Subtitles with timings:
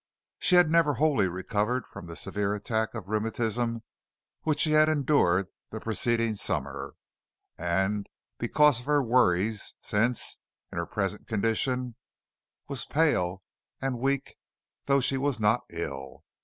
[0.39, 3.83] She had never wholly recovered from the severe attack of rheumatism
[4.41, 6.95] which she had endured the preceding summer
[7.55, 8.09] and,
[8.39, 10.37] because of her worries since,
[10.71, 11.97] in her present condition
[12.67, 13.43] was pale
[13.79, 14.35] and weak
[14.85, 16.23] though she was not ill.